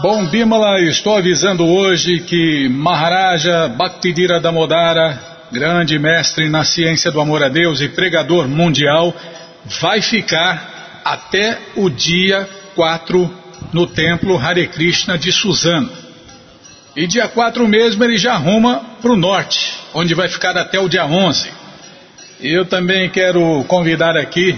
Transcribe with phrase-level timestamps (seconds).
[0.00, 7.42] Bom, Bimala, estou avisando hoje que Maharaja Bhaktidira Damodara, grande mestre na ciência do amor
[7.42, 9.12] a Deus e pregador mundial,
[9.80, 13.28] vai ficar até o dia 4
[13.72, 15.90] no templo Hare Krishna de Suzano.
[16.94, 20.88] E dia 4 mesmo ele já arruma para o norte, onde vai ficar até o
[20.88, 21.50] dia 11.
[22.40, 24.56] E eu também quero convidar aqui,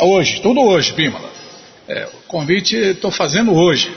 [0.00, 1.39] hoje, tudo hoje, Bimala.
[1.92, 3.90] É, o convite estou fazendo hoje.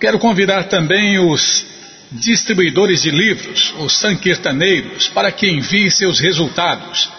[0.00, 1.62] Quero convidar também os
[2.10, 7.10] distribuidores de livros, os sankirtaneiros, para que enviem seus resultados.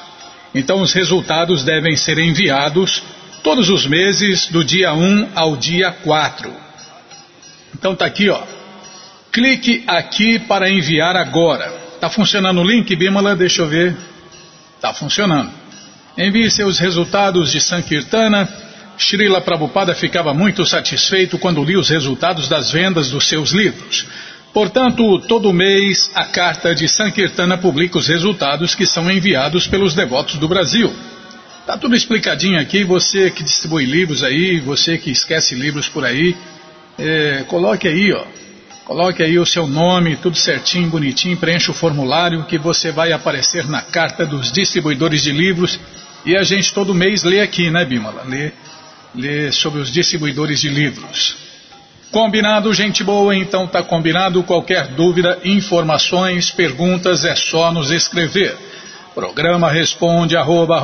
[0.55, 3.03] Então, os resultados devem ser enviados
[3.43, 6.51] todos os meses, do dia 1 ao dia 4.
[7.75, 8.41] Então, tá aqui, ó.
[9.31, 11.71] Clique aqui para enviar agora.
[11.99, 13.35] Tá funcionando o link, Bimala?
[13.35, 13.95] Deixa eu ver.
[14.81, 15.51] Tá funcionando.
[16.17, 18.62] Envie seus resultados de Sankirtana
[18.97, 24.05] Srila Prabhupada ficava muito satisfeito quando lia os resultados das vendas dos seus livros.
[24.53, 30.35] Portanto, todo mês a carta de Sankirtana publica os resultados que são enviados pelos devotos
[30.37, 30.93] do Brasil.
[31.65, 36.35] Tá tudo explicadinho aqui, você que distribui livros aí, você que esquece livros por aí,
[36.99, 38.23] é, coloque aí, ó.
[38.85, 43.65] Coloque aí o seu nome, tudo certinho, bonitinho, preencha o formulário que você vai aparecer
[43.65, 45.79] na carta dos distribuidores de livros
[46.25, 48.23] e a gente todo mês lê aqui, né, Bimala?
[48.27, 48.51] Lê
[49.51, 51.35] sobre os distribuidores de livros.
[52.11, 53.35] Combinado, gente boa?
[53.35, 54.43] Então tá combinado.
[54.43, 58.55] Qualquer dúvida, informações, perguntas, é só nos escrever.
[59.15, 60.79] Programa responde arroba,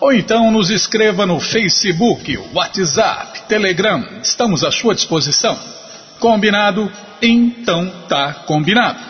[0.00, 4.04] Ou então nos escreva no Facebook, WhatsApp, Telegram.
[4.22, 5.58] Estamos à sua disposição.
[6.18, 6.90] Combinado?
[7.22, 9.09] Então tá combinado.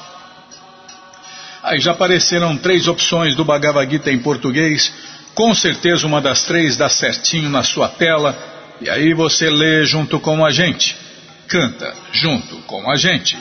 [1.60, 4.92] Aí já apareceram três opções do Bhagavad Gita em português,
[5.34, 8.38] com certeza uma das três dá certinho na sua tela,
[8.80, 11.07] e aí você lê junto com a gente
[11.48, 13.36] canta junto com a gente.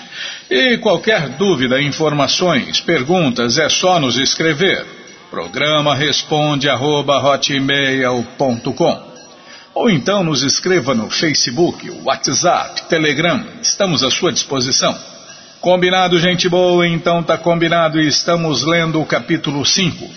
[0.49, 4.85] E qualquer dúvida, informações, perguntas, é só nos escrever.
[5.29, 7.21] Programa responde arroba,
[9.75, 14.97] Ou então nos escreva no Facebook, WhatsApp, Telegram, estamos à sua disposição.
[15.59, 16.87] Combinado, gente boa?
[16.87, 20.09] Então tá combinado e estamos lendo o capítulo 5,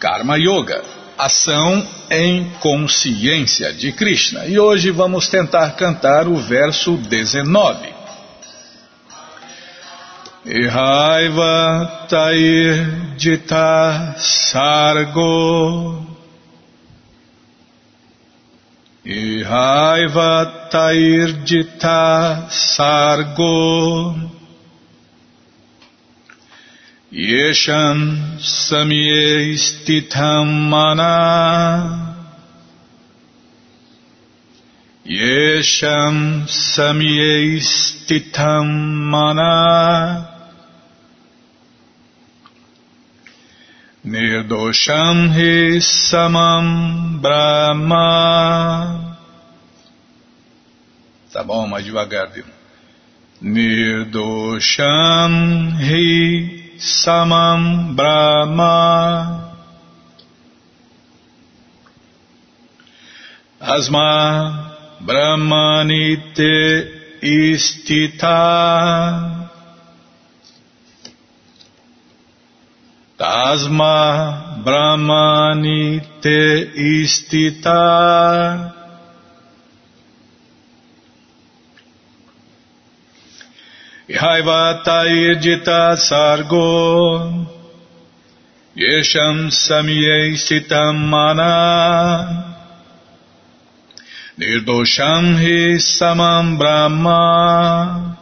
[0.00, 4.46] Karma Yoga ação em consciência de Krishna.
[4.46, 7.98] E hoje vamos tentar cantar o verso 19.
[10.46, 16.06] Ihaiva tair jita sargo
[19.04, 24.37] Ihaiva tair jita sargo
[27.10, 32.14] Yesham samye stitham mana.
[35.06, 38.68] Yesham samye stitham
[39.08, 40.28] mana.
[44.04, 49.14] Nirdosham hi samam brahma.
[51.32, 52.44] Tá bom, mais devagar, viu?
[53.40, 54.52] Nirdosham
[55.80, 58.76] hi samam brahma.
[63.60, 64.10] Asma
[65.00, 66.86] brahmanite
[67.22, 68.38] istita.
[73.18, 76.40] Tasma brahmanite
[76.78, 77.82] istita
[84.08, 87.28] Ihaivatayirjita sargo
[88.74, 92.48] Yesham samye sitam mana
[94.38, 98.16] Nirdosham hi samam brahma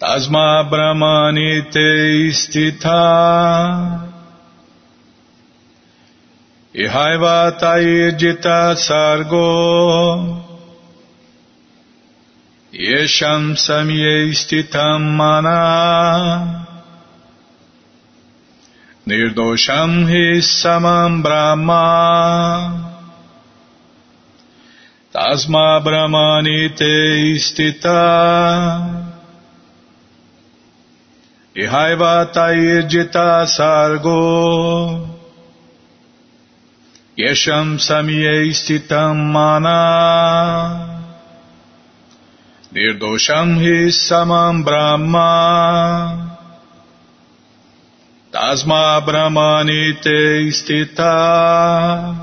[0.00, 3.06] Tasma brahmani te istita
[6.74, 10.45] Ihaivatayirjita sargo
[12.72, 16.66] Yesham samye stitam mana.
[19.06, 22.98] Nirdosham hi samam brahma.
[25.14, 28.02] Tasma brahmani te istita
[31.54, 35.06] Ihaiva tairjita sargo.
[37.16, 40.95] Yesham samye stitam mana
[42.76, 45.28] Nirdosham hi samam brahma
[48.30, 49.96] Tasma brahmani
[50.52, 52.14] stita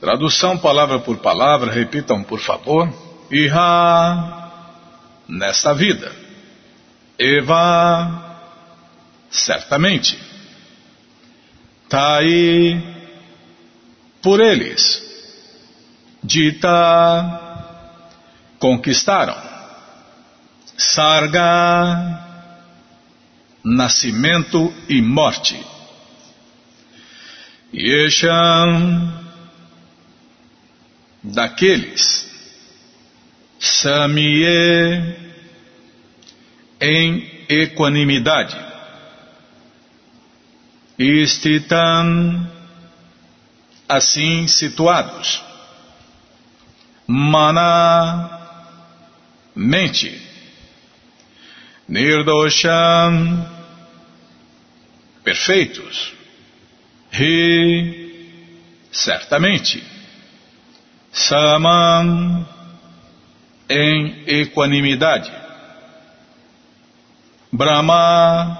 [0.00, 2.88] Tradução palavra por palavra, repitam por favor.
[3.30, 4.50] Iha,
[5.28, 6.10] nesta vida.
[7.18, 8.48] Eva,
[9.30, 10.18] certamente.
[11.90, 12.82] Tai,
[14.22, 14.82] por eles.
[16.24, 17.51] Dita,
[18.62, 19.36] conquistaram.
[20.78, 22.20] Sarga,
[23.64, 25.60] nascimento e morte.
[27.74, 29.12] Yesham,
[31.24, 32.30] daqueles.
[33.58, 35.16] Samie,
[36.80, 38.56] em equanimidade.
[40.96, 42.48] Istitam,
[43.88, 45.42] assim situados.
[47.08, 48.41] Mana,
[49.54, 50.20] mente.
[51.88, 53.46] Nirdosham,
[55.24, 56.14] perfeitos.
[57.10, 58.48] Ri,
[58.90, 59.82] certamente.
[61.12, 62.46] Samam,
[63.68, 65.30] em equanimidade.
[67.50, 68.58] Brahma,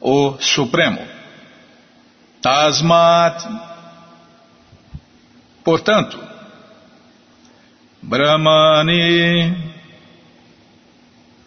[0.00, 1.06] o Supremo.
[2.40, 3.44] Tasmat,
[5.62, 6.29] portanto,
[8.02, 9.72] Brahmani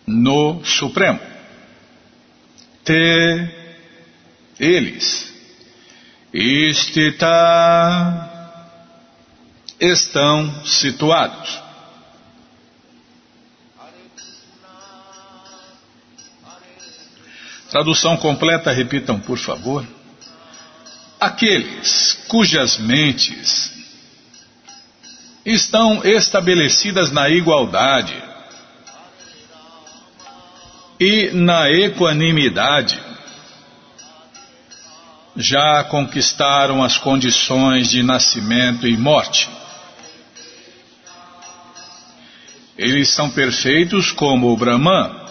[0.05, 1.19] no Supremo.
[2.83, 3.49] Te,
[4.59, 5.31] eles.
[6.33, 7.29] Istita,
[9.79, 11.61] estão situados.
[17.69, 19.85] Tradução completa, repitam, por favor.
[21.19, 23.71] Aqueles cujas mentes
[25.45, 28.15] estão estabelecidas na igualdade
[30.99, 32.99] e na equanimidade.
[35.35, 39.49] Já conquistaram as condições de nascimento e morte.
[42.77, 45.23] Eles são perfeitos como o Brahman.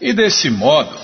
[0.00, 0.98] E desse modo,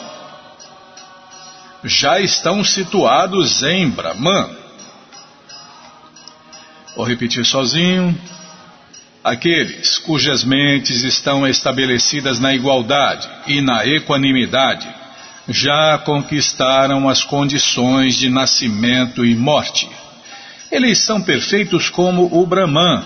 [1.84, 4.59] já estão situados em Brahman.
[6.96, 8.18] Vou repetir sozinho.
[9.22, 14.88] Aqueles cujas mentes estão estabelecidas na igualdade e na equanimidade
[15.48, 19.88] já conquistaram as condições de nascimento e morte.
[20.70, 23.04] Eles são perfeitos como o Brahman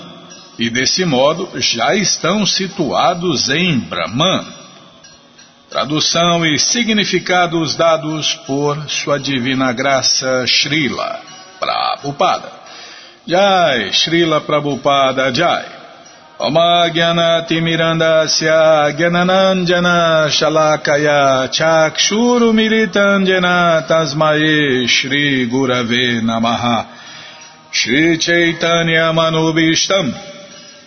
[0.58, 4.46] e, desse modo, já estão situados em Brahman.
[5.70, 11.20] Tradução e significados dados por Sua Divina Graça Srila
[11.58, 12.63] Prabhupada.
[13.26, 15.64] Jai, Srila Prabhupada Jai.
[16.38, 26.86] Oma Gyana Timirandasya Gyananandjana Shalakaya Chakshuru Militanjana Tasmaye Shri Gurave Namaha
[27.70, 30.12] Shri Chaitanya Manubishtam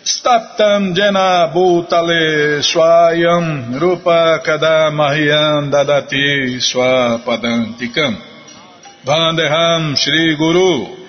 [0.03, 8.22] Staptam Jena Bhutale Swayam Rupa Kadamahyam Dadati Swapadantikam
[9.06, 11.06] Vandeham Shri Guru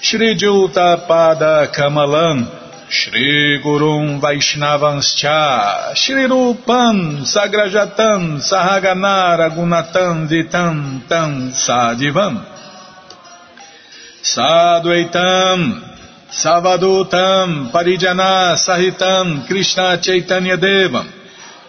[0.00, 2.46] Shri Juta Pada Kamalam
[2.88, 12.46] Shri Gurum Vaishnavanscha Shri Rupam Sagrajatam Sahagana Ragunatam Vitam Tam Sadivam.
[14.22, 15.82] Sadvaitam
[16.30, 21.10] Savadutam Parijana Sahitam Krishna Chaitanya Devam.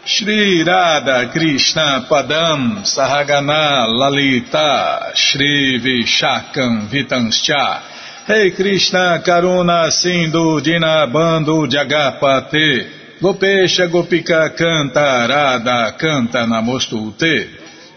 [0.06, 7.98] Shri Radha Krishna Padam Sahagana Lalita Shri Vishakam Vitanscha
[8.30, 17.50] Hey Krishna Karuna Sindhu Dinabando Jagapate Gopesha Gopika Canta Radha Canta Namostute.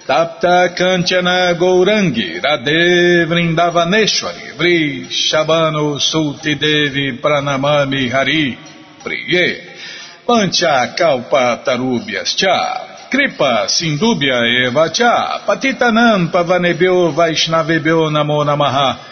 [0.07, 8.57] Tapta Kanchana Gourangi Radhe Vrindavaneshwari Vri Shabano Sulti Devi Pranamami Hari
[9.05, 9.61] Priye.
[10.27, 13.11] Pancha Kalpa Tarubhyas Cha.
[13.11, 15.43] Kripa Sindubhya Eva Cha.
[15.47, 19.12] Patitanam Pavanebhyo Vaishnavebhyo Namo Namaha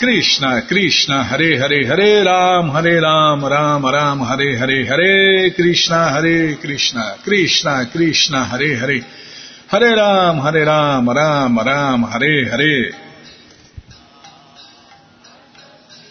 [0.00, 6.56] Krishna, Krishna, Hare Hare, Hare Ram, Hare Ram, Ram Ram, Hare Hare, Hare Krishna, Hare
[6.56, 9.04] Krishna, Krishna, Krishna, Hare Hare,
[9.68, 12.94] Hare Ram, Hare Ram, Ram Ram, Hare Hare.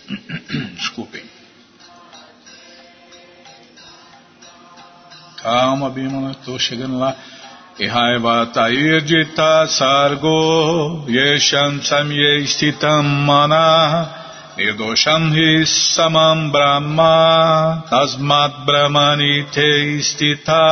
[0.78, 1.28] Desculpem.
[5.42, 7.00] Calma, Bímola, estou chegando
[7.80, 14.10] Ihaivatairjita sargo yesham samye stitam mana
[14.58, 20.66] nirdosham hi samam brahma tasmat brahmani te stita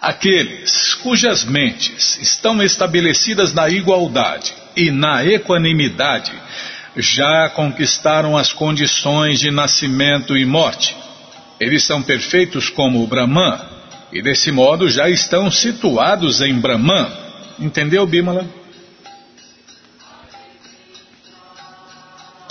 [0.00, 6.32] Aqueles cujas mentes estão estabelecidas na igualdade e na equanimidade
[6.96, 10.96] já conquistaram as condições de nascimento e morte.
[11.60, 13.69] Eles são perfeitos como o Brahman
[14.12, 17.10] e desse modo já estão situados em Brahman.
[17.58, 18.46] Entendeu, Bimala?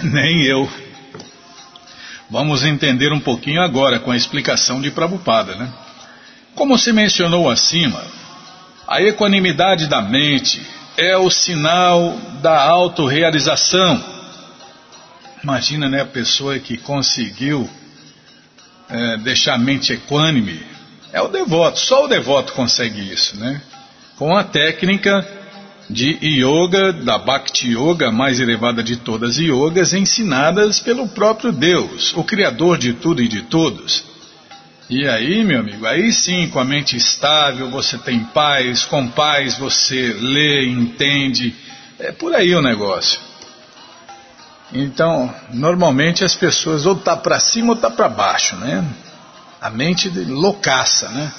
[0.02, 0.70] Nem eu.
[2.30, 5.74] Vamos entender um pouquinho agora com a explicação de Prabhupada, né?
[6.56, 8.04] Como se mencionou acima,
[8.88, 10.62] a equanimidade da mente
[10.98, 14.04] é o sinal da autorrealização.
[15.44, 17.70] Imagina, né, a pessoa que conseguiu
[18.90, 20.62] é, deixar a mente equânime,
[21.12, 23.62] é o devoto, só o devoto consegue isso, né?
[24.18, 25.26] Com a técnica
[25.90, 32.14] de yoga, da Bhakti Yoga, mais elevada de todas as yogas, ensinadas pelo próprio Deus,
[32.16, 34.04] o Criador de tudo e de todos.
[34.88, 39.58] E aí, meu amigo, aí sim, com a mente estável, você tem paz, com paz
[39.58, 41.56] você lê, entende,
[42.00, 43.20] é por aí o negócio.
[44.72, 48.84] Então, normalmente as pessoas ou tá para cima ou tá para baixo, né?
[49.62, 51.32] A mente loucaça, né?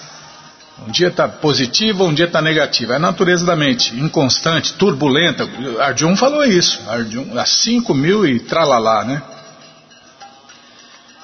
[0.87, 2.95] Um dia está positiva, um dia está negativa.
[2.95, 5.47] É a natureza da mente, inconstante, turbulenta.
[5.81, 6.81] Arjun falou isso.
[6.89, 9.23] Arjun, a 5 mil e tralalá, né?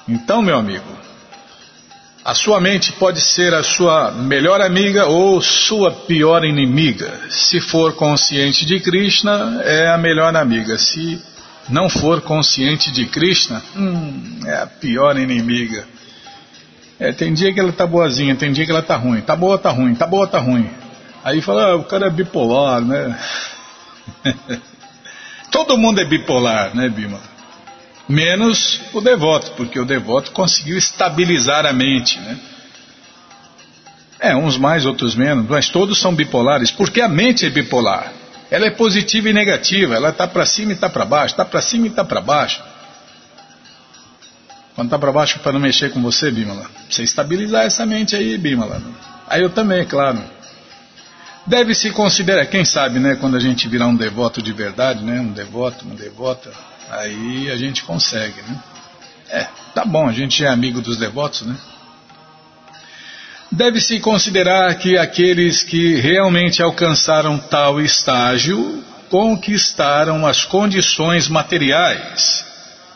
[0.07, 0.85] Então, meu amigo,
[2.23, 7.11] a sua mente pode ser a sua melhor amiga ou sua pior inimiga.
[7.29, 10.77] Se for consciente de Krishna, é a melhor amiga.
[10.77, 11.21] Se
[11.69, 15.87] não for consciente de Krishna, hum, é a pior inimiga.
[16.99, 19.21] É, tem dia que ela tá boazinha, tem dia que ela tá ruim.
[19.21, 20.69] Tá boa, tá ruim, tá boa, tá ruim.
[21.23, 23.19] Aí fala, ah, o cara é bipolar, né?
[25.51, 27.19] Todo mundo é bipolar, né, Bima?
[28.07, 32.37] Menos o devoto, porque o devoto conseguiu estabilizar a mente, né?
[34.19, 38.11] É, uns mais, outros menos, mas todos são bipolares, porque a mente é bipolar.
[38.49, 41.61] Ela é positiva e negativa, ela está para cima e está para baixo, está para
[41.61, 42.63] cima e está para baixo.
[44.77, 46.69] Quando tá para baixo para não mexer com você, Bimala.
[46.87, 48.79] Você estabilizar essa mente aí, Bimala.
[49.27, 50.21] Aí eu também, claro.
[51.47, 55.19] Deve se considerar, quem sabe, né, quando a gente virar um devoto de verdade, né,
[55.19, 56.51] um devoto, uma devota,
[56.91, 58.63] aí a gente consegue, né?
[59.31, 61.57] É, tá bom, a gente é amigo dos devotos, né?
[63.51, 72.46] Deve-se considerar que aqueles que realmente alcançaram tal estágio conquistaram as condições materiais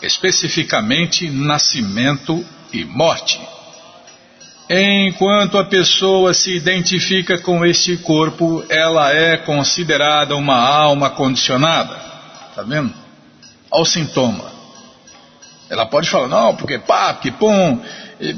[0.02, 2.44] especificamente nascimento
[2.74, 3.40] e morte.
[4.70, 11.94] Enquanto a pessoa se identifica com este corpo, ela é considerada uma alma condicionada.
[12.50, 12.94] Está vendo?
[13.70, 14.52] Olha o sintoma.
[15.70, 17.80] Ela pode falar, não, porque pá, que pum,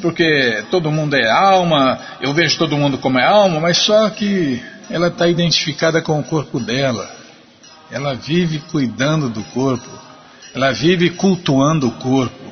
[0.02, 4.62] porque todo mundo é alma, eu vejo todo mundo como é alma, mas só que
[4.90, 7.10] ela está identificada com o corpo dela.
[7.92, 9.90] Ela vive cuidando do corpo.
[10.54, 12.44] Ela vive cultuando o corpo.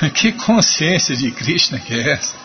[0.12, 2.36] Que consciência de Krishna que é essa?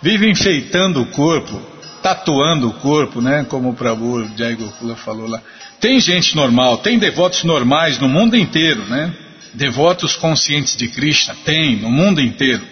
[0.00, 1.60] Vive enfeitando o corpo,
[2.02, 3.44] tatuando o corpo, né?
[3.48, 5.42] Como o Prabhu Jai Gokula falou lá.
[5.80, 9.12] Tem gente normal, tem devotos normais no mundo inteiro, né?
[9.52, 12.62] Devotos conscientes de Krishna, tem no mundo inteiro.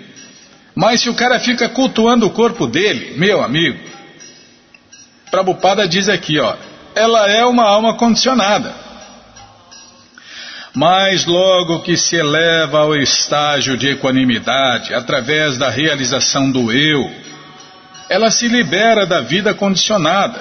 [0.75, 3.79] Mas se o cara fica cultuando o corpo dele, meu amigo,
[5.31, 6.55] Prabhupada diz aqui, ó,
[6.95, 8.84] ela é uma alma condicionada.
[10.75, 17.09] Mas logo que se eleva ao estágio de equanimidade, através da realização do eu,
[18.09, 20.41] ela se libera da vida condicionada.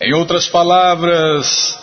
[0.00, 1.78] Em outras palavras,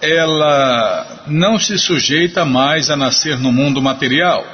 [0.00, 4.44] ela não se sujeita mais a nascer no mundo material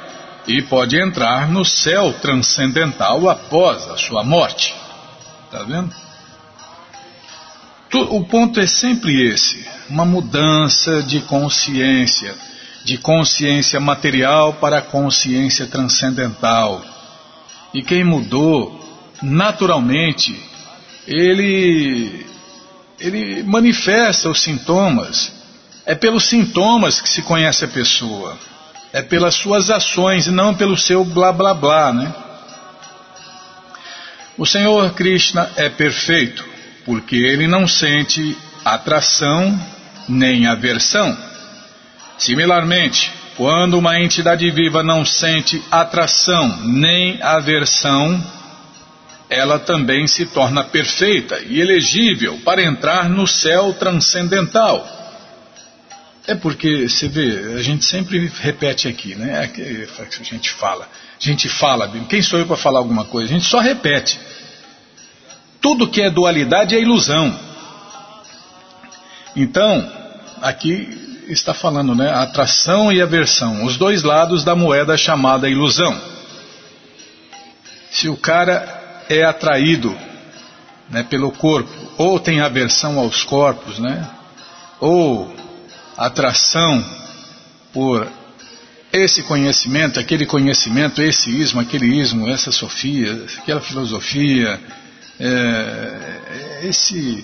[0.47, 4.75] e pode entrar no céu transcendental após a sua morte.
[5.45, 6.00] Está vendo?
[7.93, 12.33] O ponto é sempre esse: uma mudança de consciência,
[12.85, 16.83] de consciência material para consciência transcendental.
[17.73, 18.79] E quem mudou,
[19.21, 20.37] naturalmente,
[21.05, 22.25] ele,
[22.99, 25.33] ele manifesta os sintomas.
[25.85, 28.37] É pelos sintomas que se conhece a pessoa.
[28.93, 32.13] É pelas suas ações e não pelo seu blá blá blá, né?
[34.37, 36.50] O Senhor Krishna é perfeito
[36.91, 39.57] porque ele não sente atração
[40.09, 41.17] nem aversão.
[42.17, 48.21] Similarmente, quando uma entidade viva não sente atração nem aversão,
[49.29, 54.85] ela também se torna perfeita e elegível para entrar no céu transcendental.
[56.27, 59.49] É porque, você vê, a gente sempre repete aqui, né?
[59.49, 60.89] É a gente fala.
[61.17, 63.31] A gente fala, quem sou eu para falar alguma coisa?
[63.31, 64.19] A gente só repete.
[65.61, 67.39] Tudo que é dualidade é ilusão.
[69.35, 69.89] Então,
[70.41, 72.11] aqui está falando, né?
[72.11, 75.99] Atração e aversão, os dois lados da moeda chamada ilusão.
[77.91, 79.95] Se o cara é atraído
[80.89, 84.07] né, pelo corpo, ou tem aversão aos corpos, né?
[84.79, 85.33] Ou
[85.97, 86.83] atração
[87.71, 88.07] por
[88.91, 94.59] esse conhecimento, aquele conhecimento, esse ismo, aquele ismo, essa sofia, aquela filosofia,
[95.23, 97.23] é, esse,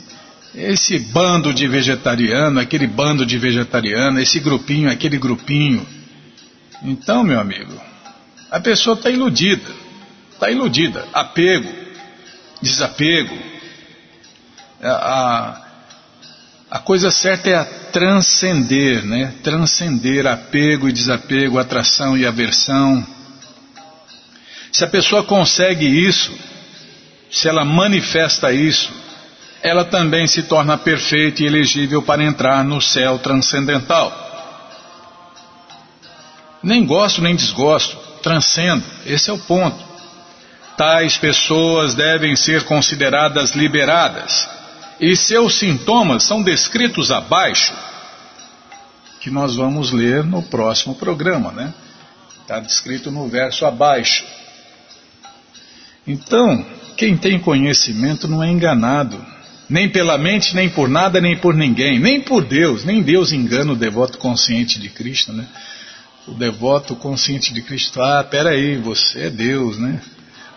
[0.54, 5.86] esse bando de vegetariano, aquele bando de vegetariano, esse grupinho, aquele grupinho.
[6.84, 7.74] Então, meu amigo,
[8.52, 9.72] a pessoa está iludida,
[10.32, 11.08] está iludida.
[11.12, 11.74] Apego,
[12.62, 13.36] desapego.
[14.80, 15.62] A, a,
[16.70, 19.34] a coisa certa é a transcender, né?
[19.42, 23.06] Transcender apego e desapego, atração e aversão.
[24.72, 26.32] Se a pessoa consegue isso,
[27.30, 28.92] se ela manifesta isso,
[29.62, 34.26] ela também se torna perfeita e elegível para entrar no céu transcendental.
[36.64, 39.86] Nem gosto nem desgosto, transcendo, esse é o ponto.
[40.78, 44.48] Tais pessoas devem ser consideradas liberadas,
[45.00, 47.74] e seus sintomas são descritos abaixo,
[49.20, 51.74] que nós vamos ler no próximo programa, né?
[52.42, 54.24] Está descrito no verso abaixo.
[56.06, 56.66] Então,
[56.98, 59.24] quem tem conhecimento não é enganado,
[59.70, 63.74] nem pela mente, nem por nada, nem por ninguém, nem por Deus, nem Deus engana
[63.74, 65.46] o devoto consciente de Cristo, né?
[66.28, 70.02] O devoto consciente de Cristo, ah, peraí, você é Deus, né?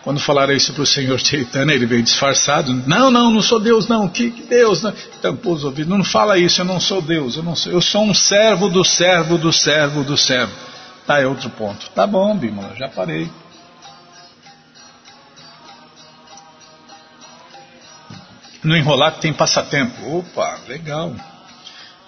[0.03, 2.73] Quando falaram isso para o Senhor Chaitanya, ele veio disfarçado.
[2.87, 4.07] Não, não, não sou Deus, não.
[4.07, 4.81] Que, que Deus?
[4.81, 4.91] Não.
[5.21, 5.95] Tampou os ouvidos.
[5.95, 7.37] Não fala isso, eu não sou Deus.
[7.37, 10.51] Eu, não sou, eu sou um servo do servo do servo do servo.
[11.05, 11.87] Tá, é outro ponto.
[11.91, 13.29] Tá bom, Bimala, já parei.
[18.63, 20.17] No Enrolar tem passatempo.
[20.17, 21.15] Opa, legal.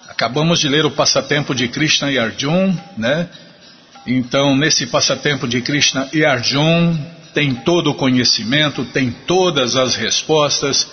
[0.08, 3.28] Acabamos de ler o passatempo de Krishna e Arjun, né?
[4.06, 6.96] Então, nesse passatempo de Krishna e Arjun,
[7.32, 10.86] tem todo o conhecimento, tem todas as respostas,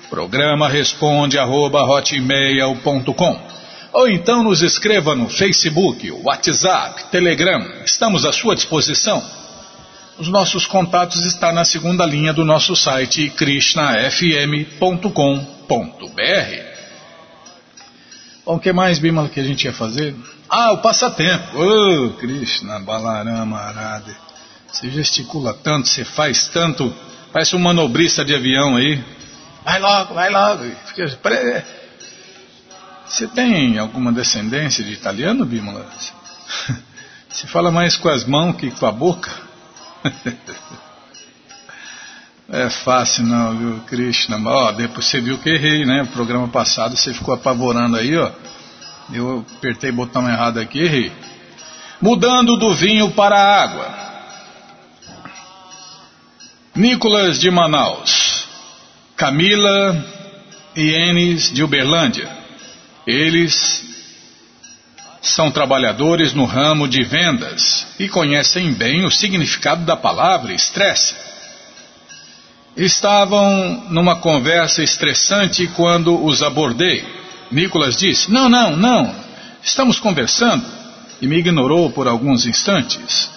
[0.09, 1.85] Programa responde arroba,
[3.93, 7.63] ou então nos escreva no Facebook, WhatsApp, Telegram.
[7.85, 9.23] Estamos à sua disposição.
[10.19, 15.13] Os nossos contatos estão na segunda linha do nosso site krishnafm.com.br.
[18.45, 20.17] Bom, o que mais, Bima, que a gente ia fazer?
[20.49, 21.57] Ah, o passatempo.
[21.57, 24.17] Oh, Krishna, Balarama, Arade.
[24.73, 26.93] Você gesticula tanto, você faz tanto,
[27.33, 29.01] parece um manobrista de avião aí.
[29.65, 30.65] Vai logo, vai logo.
[33.07, 35.89] Você tem alguma descendência de italiano, Bímola?
[37.31, 39.48] Você fala mais com as mãos que com a boca?
[42.51, 44.41] É fácil não, viu, Krishna?
[44.43, 46.05] Ó, depois você viu que errei, né?
[46.05, 48.31] O programa passado você ficou apavorando aí, ó.
[49.13, 51.13] Eu apertei o botão errado aqui, errei.
[52.01, 53.95] Mudando do vinho para a água.
[56.75, 58.49] Nicolas de Manaus.
[59.15, 60.07] Camila
[60.75, 62.31] e Enes de Uberlândia.
[63.07, 63.98] Eles
[65.29, 71.15] são trabalhadores no ramo de vendas e conhecem bem o significado da palavra estresse.
[72.77, 77.05] Estavam numa conversa estressante quando os abordei.
[77.51, 79.15] Nicolas disse: Não, não, não,
[79.63, 80.65] estamos conversando.
[81.21, 83.31] E me ignorou por alguns instantes.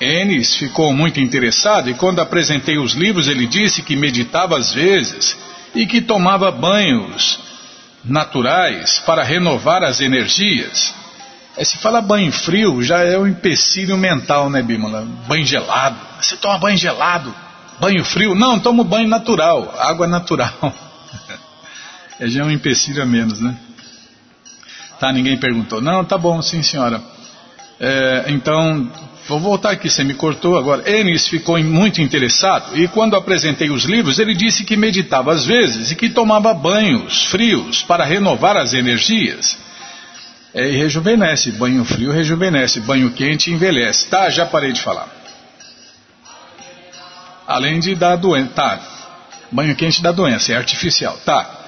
[0.00, 5.36] Enes ficou muito interessado e quando apresentei os livros ele disse que meditava às vezes
[5.74, 7.38] e que tomava banhos
[8.02, 10.94] naturais para renovar as energias.
[11.60, 15.06] É, se fala banho frio, já é um empecilho mental, né, Bímola?
[15.28, 15.94] Banho gelado.
[16.18, 17.34] Você toma banho gelado?
[17.78, 18.34] Banho frio?
[18.34, 20.54] Não, tomo banho natural, água natural.
[22.18, 23.54] é já é um empecilho a menos, né?
[24.98, 25.82] Tá, ninguém perguntou.
[25.82, 27.02] Não, tá bom, sim, senhora.
[27.78, 28.90] É, então,
[29.28, 30.90] Vou voltar aqui, você me cortou agora.
[30.90, 35.92] Enes ficou muito interessado e quando apresentei os livros, ele disse que meditava às vezes
[35.92, 39.69] e que tomava banhos frios para renovar as energias.
[40.52, 44.06] É, e rejuvenesce, banho frio rejuvenesce, banho quente envelhece.
[44.06, 45.08] Tá, já parei de falar.
[47.46, 48.80] Além de dar doença, tá.
[49.50, 51.58] Banho quente dá doença, é artificial, tá.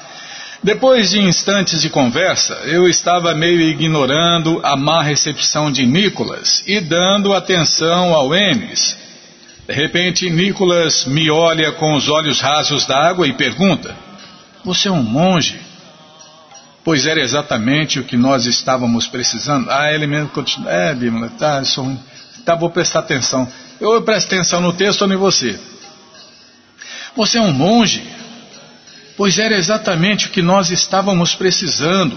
[0.62, 6.80] Depois de instantes de conversa, eu estava meio ignorando a má recepção de Nicolas e
[6.80, 8.96] dando atenção ao Enes.
[9.66, 13.96] De repente, Nicolas me olha com os olhos rasos d'água e pergunta:
[14.64, 15.60] Você é um monge?
[16.84, 19.70] Pois era exatamente o que nós estávamos precisando.
[19.70, 20.70] Ah, ele mesmo continua.
[20.70, 21.96] É, Bímola, tá, sou
[22.44, 23.50] tá, vou prestar atenção.
[23.80, 25.58] Eu presto atenção no texto ou em você.
[27.16, 28.02] Você é um monge?
[29.16, 32.16] Pois era exatamente o que nós estávamos precisando.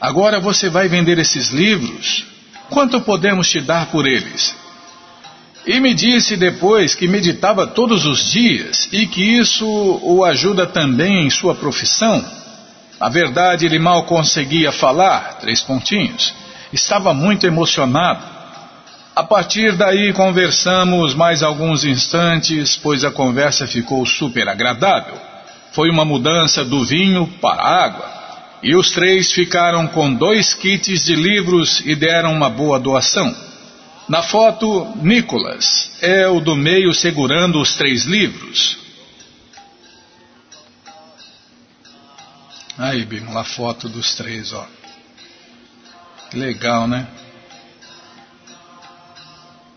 [0.00, 2.24] Agora você vai vender esses livros?
[2.68, 4.56] Quanto podemos te dar por eles?
[5.66, 11.26] E me disse depois que meditava todos os dias e que isso o ajuda também
[11.26, 12.24] em sua profissão.
[13.00, 16.34] A verdade, ele mal conseguia falar, três pontinhos.
[16.70, 18.22] Estava muito emocionado.
[19.16, 25.14] A partir daí conversamos mais alguns instantes, pois a conversa ficou super agradável.
[25.72, 28.20] Foi uma mudança do vinho para a água.
[28.62, 33.34] E os três ficaram com dois kits de livros e deram uma boa doação.
[34.06, 38.76] Na foto, Nicolas é o do meio segurando os três livros.
[42.80, 44.66] Aí, Bimo, a foto dos três, ó.
[46.32, 47.06] Legal, né?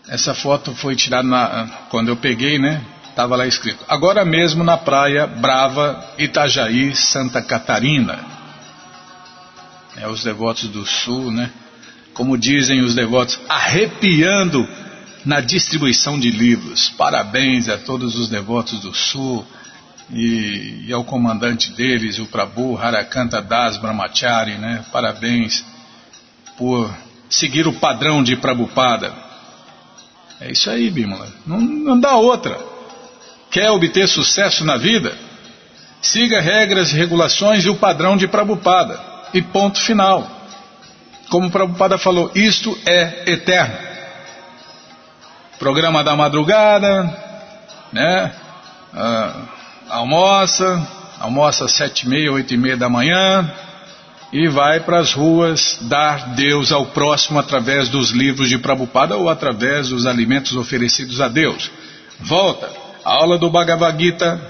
[0.08, 2.82] Essa foto foi tirada na, quando eu peguei, né?
[3.10, 8.24] Estava lá escrito: agora mesmo na praia Brava, Itajaí, Santa Catarina.
[9.98, 11.50] É, os devotos do Sul, né?
[12.14, 14.66] Como dizem os devotos, arrepiando
[15.26, 16.88] na distribuição de livros.
[16.96, 19.46] Parabéns a todos os devotos do Sul
[20.10, 24.84] e, e ao comandante deles, o Prabhu Harakanta Das Brahmachari, né?
[24.92, 25.64] Parabéns.
[26.56, 26.94] por
[27.28, 29.12] seguir o padrão de Prabhupada.
[30.40, 31.28] É isso aí, Bimala.
[31.46, 32.58] Não, não dá outra.
[33.50, 35.16] Quer obter sucesso na vida?
[36.02, 39.00] Siga regras regulações e o padrão de Prabhupada.
[39.32, 40.30] E ponto final.
[41.28, 43.74] Como Prabhupada falou, isto é eterno.
[45.58, 47.04] Programa da madrugada,
[47.92, 48.32] né?
[48.92, 49.53] Ah,
[49.88, 50.86] almoça,
[51.20, 53.52] almoça às sete e meia, oito e meia da manhã
[54.32, 59.30] e vai para as ruas dar Deus ao próximo através dos livros de Prabhupada ou
[59.30, 61.70] através dos alimentos oferecidos a Deus.
[62.18, 62.68] Volta,
[63.04, 64.40] a aula do Bhagavad Gita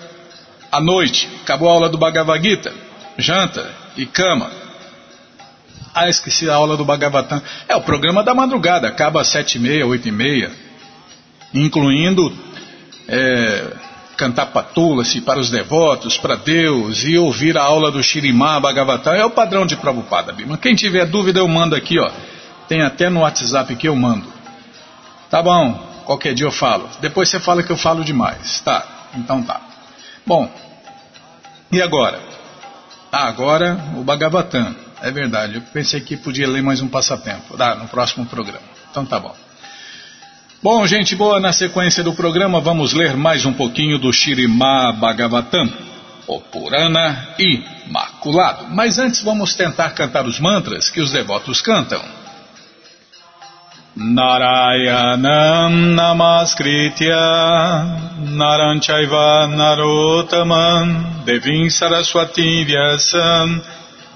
[0.73, 2.73] à noite, acabou a aula do Bhagavad Gita,
[3.19, 4.51] janta e cama.
[5.95, 7.41] Ah, esqueci a aula do Bhagavatam.
[7.69, 10.51] É o programa da madrugada, acaba às sete e meia, oito e meia,
[11.53, 12.37] incluindo
[13.07, 13.67] é,
[14.17, 19.13] cantar patula-se para os devotos, para Deus e ouvir a aula do Shirimá Bhagavatam.
[19.15, 20.57] É o padrão de Prabhupada, Bima.
[20.57, 22.11] Quem tiver dúvida eu mando aqui, ó.
[22.69, 24.27] Tem até no WhatsApp que eu mando.
[25.31, 25.75] Tá bom,
[26.05, 26.89] qualquer dia eu falo.
[27.01, 28.61] Depois você fala que eu falo demais.
[28.61, 28.85] Tá,
[29.17, 29.61] então tá.
[30.27, 30.51] Bom,
[31.71, 32.21] e agora?
[33.13, 34.75] Ah, agora o Bhagavatam.
[35.03, 37.57] É verdade, eu pensei que podia ler mais um passatempo.
[37.57, 38.63] Dá, no próximo programa.
[38.91, 39.44] Então tá bom.
[40.65, 45.71] Bom, gente boa, na sequência do programa vamos ler mais um pouquinho do Shirimá Bhagavatam,
[46.27, 48.69] o Purana Imaculado.
[48.71, 52.01] Mas antes vamos tentar cantar os mantras que os devotos cantam.
[53.95, 57.15] Narayanam Namaskritya
[58.31, 63.63] Naranchaiva Narotamam Devim Saraswati Vyasam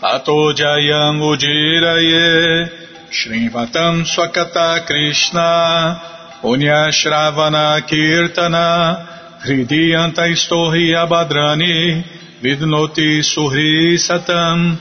[0.01, 2.73] Tato Jayam Ujiraye
[3.11, 9.07] Shrivatam Swakata Krishna Punyashravana Kirtana
[9.43, 12.05] Hridiyanta Istorhi Abhadrani
[12.41, 14.79] Vidnoti Surhi Satam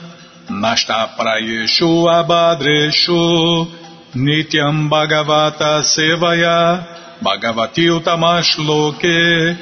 [0.50, 3.66] Nasta Prayeshu Abhadreshu
[4.14, 6.86] Nityam Bhagavata Sevaya
[7.24, 9.58] Bhagavati Utamash Loke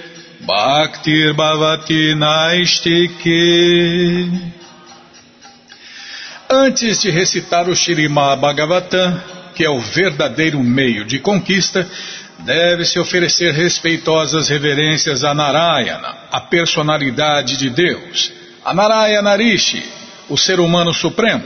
[0.46, 3.42] Bhaktir Bhavati Naistike
[6.50, 9.20] Antes de recitar o Shirima Bhagavatam,
[9.56, 11.88] que é o verdadeiro meio de conquista,
[12.39, 18.32] deve-se oferecer respeitosas reverências a Narayana, a personalidade de Deus,
[18.63, 19.84] a Narayana Rishi,
[20.30, 21.46] o ser humano supremo,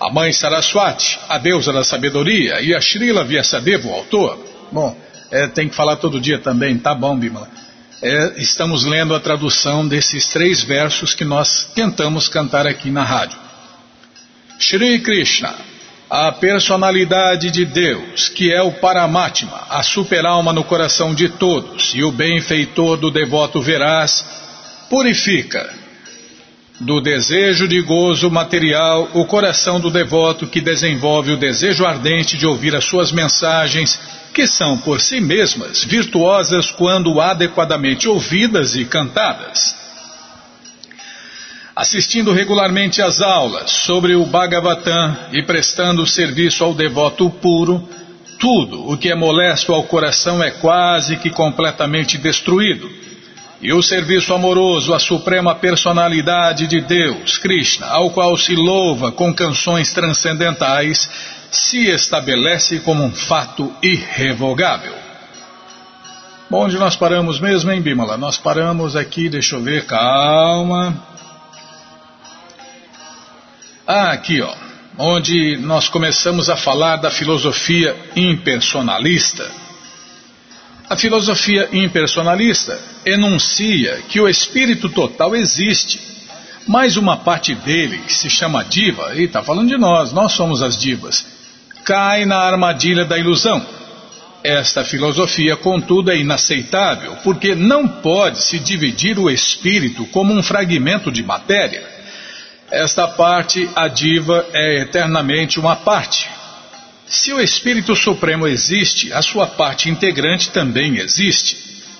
[0.00, 4.38] a mãe Saraswati, a deusa da sabedoria, e a Srila Vyasadeva, o autor.
[4.72, 4.96] Bom,
[5.30, 7.48] é, tem que falar todo dia também, tá bom, Bimala?
[8.02, 13.38] É, estamos lendo a tradução desses três versos que nós tentamos cantar aqui na rádio.
[14.58, 15.69] Shri Krishna
[16.10, 22.02] a personalidade de Deus, que é o Paramatma, a superalma no coração de todos e
[22.02, 24.24] o benfeitor do devoto veraz,
[24.90, 25.72] purifica
[26.80, 32.44] do desejo de gozo material o coração do devoto que desenvolve o desejo ardente de
[32.44, 34.00] ouvir as suas mensagens,
[34.34, 39.89] que são por si mesmas virtuosas quando adequadamente ouvidas e cantadas
[41.80, 47.88] assistindo regularmente às aulas sobre o Bhagavatam e prestando serviço ao devoto puro,
[48.38, 52.90] tudo o que é molesto ao coração é quase que completamente destruído.
[53.62, 59.32] E o serviço amoroso à suprema personalidade de Deus, Krishna, ao qual se louva com
[59.32, 61.08] canções transcendentais,
[61.50, 64.94] se estabelece como um fato irrevogável.
[66.50, 68.18] Bom, onde nós paramos mesmo, hein, Bimala?
[68.18, 71.08] Nós paramos aqui, deixa eu ver, calma.
[73.92, 74.54] Ah, aqui, ó,
[74.96, 79.50] onde nós começamos a falar da filosofia impersonalista.
[80.88, 86.00] A filosofia impersonalista enuncia que o espírito total existe,
[86.68, 90.62] mas uma parte dele, que se chama diva, e está falando de nós, nós somos
[90.62, 91.26] as divas,
[91.84, 93.60] cai na armadilha da ilusão.
[94.44, 101.10] Esta filosofia, contudo, é inaceitável, porque não pode se dividir o espírito como um fragmento
[101.10, 101.89] de matéria.
[102.70, 106.28] Esta parte, a diva, é eternamente uma parte.
[107.06, 111.56] Se o Espírito Supremo existe, a sua parte integrante também existe.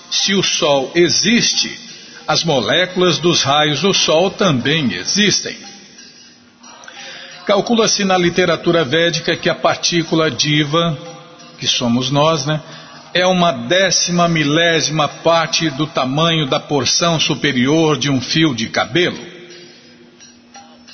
[0.09, 1.77] Se o Sol existe,
[2.25, 5.57] as moléculas dos raios do Sol também existem.
[7.45, 10.97] Calcula-se na literatura védica que a partícula diva,
[11.59, 12.61] que somos nós, né,
[13.13, 19.30] é uma décima milésima parte do tamanho da porção superior de um fio de cabelo.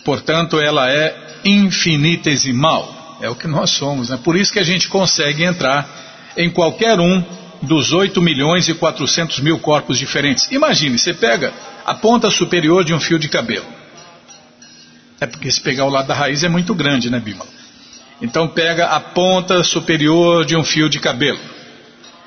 [0.07, 3.17] Portanto, ela é infinitesimal.
[3.19, 4.07] É o que nós somos.
[4.07, 4.17] Né?
[4.23, 7.21] Por isso que a gente consegue entrar em qualquer um
[7.61, 10.49] dos 8 milhões e 400 mil corpos diferentes.
[10.49, 11.51] Imagine, você pega
[11.85, 13.65] a ponta superior de um fio de cabelo.
[15.19, 17.45] É porque se pegar o lado da raiz é muito grande, né, Bima?
[18.21, 21.39] Então pega a ponta superior de um fio de cabelo.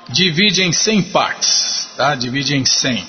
[0.07, 2.13] Divide em 100 partes, tá?
[2.13, 3.03] Divide em 100.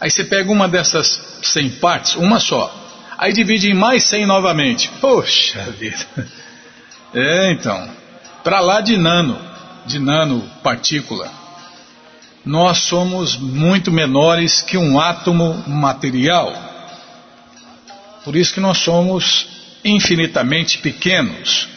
[0.00, 2.83] Aí você pega uma dessas 100 partes, uma só.
[3.16, 4.90] Aí divide em mais 100 novamente.
[5.00, 6.06] Poxa vida.
[7.14, 7.88] É, então.
[8.42, 9.38] Para lá de nano,
[9.86, 11.30] de nano partícula.
[12.44, 16.52] Nós somos muito menores que um átomo material.
[18.24, 19.46] Por isso que nós somos
[19.84, 21.68] infinitamente pequenos.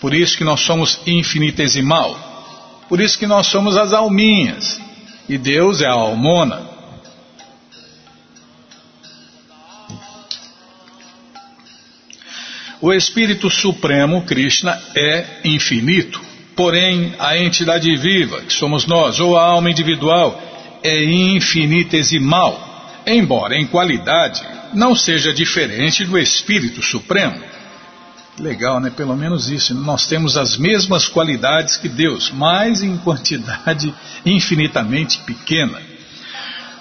[0.00, 2.16] Por isso que nós somos infinitesimal.
[2.88, 4.80] Por isso que nós somos as alminhas.
[5.28, 6.73] E Deus é a almona.
[12.84, 16.20] O Espírito Supremo, Krishna, é infinito.
[16.54, 20.38] Porém, a entidade viva, que somos nós, ou a alma individual,
[20.82, 24.42] é infinitesimal, embora em qualidade
[24.74, 27.40] não seja diferente do Espírito Supremo.
[28.38, 28.90] Legal, né?
[28.90, 29.74] Pelo menos isso.
[29.74, 33.94] Nós temos as mesmas qualidades que Deus, mas em quantidade
[34.26, 35.80] infinitamente pequena.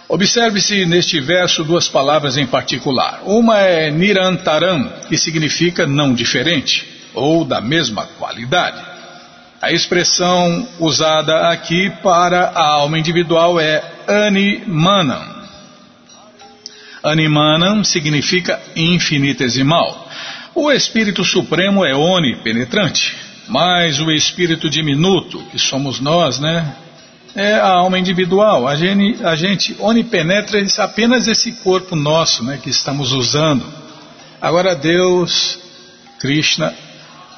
[0.07, 3.21] Observe-se neste verso duas palavras em particular.
[3.25, 8.81] Uma é Nirantaram, que significa não diferente, ou da mesma qualidade.
[9.61, 15.33] A expressão usada aqui para a alma individual é Animanam.
[17.01, 20.09] Animanam significa infinitesimal.
[20.53, 23.15] O Espírito Supremo é onipenetrante,
[23.47, 26.75] mas o Espírito diminuto, que somos nós, né?
[27.35, 28.67] É a alma individual.
[28.67, 32.59] A gente, a gente onipenetra apenas esse corpo nosso, né?
[32.61, 33.65] Que estamos usando.
[34.41, 35.57] Agora Deus,
[36.19, 36.73] Krishna,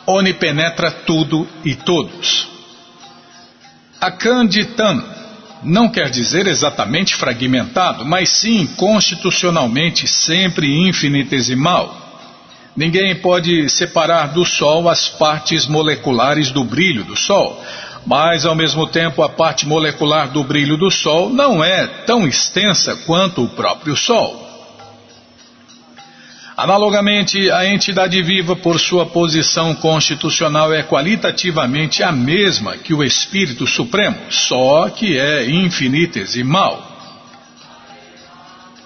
[0.05, 2.47] onipenetra tudo e todos.
[4.01, 5.15] Akanditam
[5.63, 12.05] não quer dizer exatamente fragmentado, mas sim constitucionalmente sempre infinitesimal
[12.75, 17.63] Ninguém pode separar do Sol as partes moleculares do brilho do Sol,
[18.05, 22.95] mas ao mesmo tempo a parte molecular do brilho do Sol não é tão extensa
[23.05, 24.43] quanto o próprio Sol.
[26.57, 33.67] Analogamente, a entidade viva, por sua posição constitucional, é qualitativamente a mesma que o Espírito
[33.67, 36.93] Supremo, só que é infinitesimal.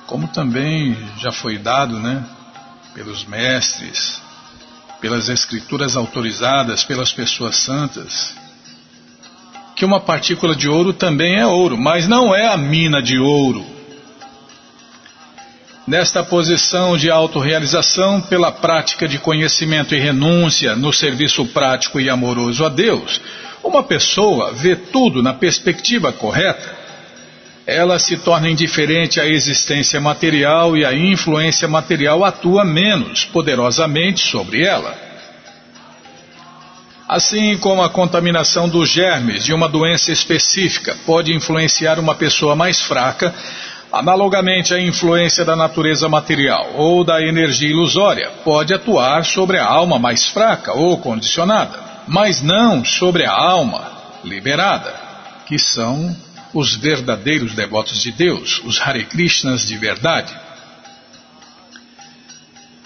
[0.08, 2.25] Como também já foi dado, né?
[2.93, 4.19] pelos mestres,
[4.99, 8.34] pelas escrituras autorizadas pelas pessoas santas,
[9.79, 13.65] que uma partícula de ouro também é ouro, mas não é a mina de ouro.
[15.87, 22.65] Nesta posição de autorrealização, pela prática de conhecimento e renúncia no serviço prático e amoroso
[22.65, 23.21] a Deus,
[23.63, 26.77] uma pessoa vê tudo na perspectiva correta
[27.65, 34.63] ela se torna indiferente à existência material e a influência material atua menos poderosamente sobre
[34.63, 35.08] ela.
[37.09, 42.79] Assim como a contaminação dos germes de uma doença específica pode influenciar uma pessoa mais
[42.79, 43.33] fraca,
[43.91, 49.97] analogamente a influência da natureza material ou da energia ilusória pode atuar sobre a alma
[49.97, 53.91] mais fraca ou condicionada, mas não sobre a alma
[54.23, 54.93] liberada,
[55.47, 56.15] que são
[56.53, 60.31] os verdadeiros devotos de Deus, os Hare Krishnas de verdade.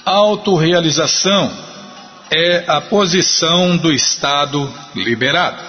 [0.06, 1.73] Autorrealização
[2.34, 5.62] é a posição do estado liberado.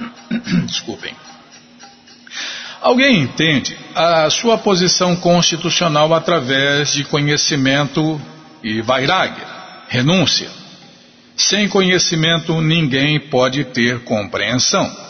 [0.66, 1.14] Desculpem.
[2.80, 8.20] Alguém entende a sua posição constitucional através de conhecimento
[8.62, 9.46] e vairagya,
[9.88, 10.48] renúncia.
[11.36, 15.06] Sem conhecimento, ninguém pode ter compreensão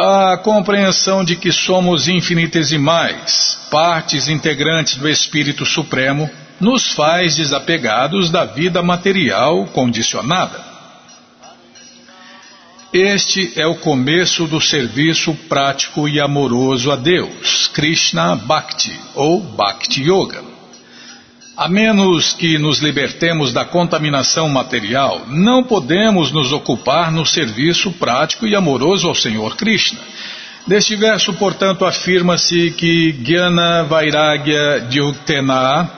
[0.00, 8.44] a compreensão de que somos infinitesimais, partes integrantes do Espírito Supremo, nos faz desapegados da
[8.44, 10.66] vida material condicionada.
[12.92, 20.02] Este é o começo do serviço prático e amoroso a Deus, Krishna Bhakti ou Bhakti
[20.02, 20.42] Yoga.
[21.54, 28.46] A menos que nos libertemos da contaminação material, não podemos nos ocupar no serviço prático
[28.46, 30.00] e amoroso ao Senhor Krishna.
[30.66, 35.90] Neste verso, portanto, afirma-se que Gyana Vairagya Dyuktena,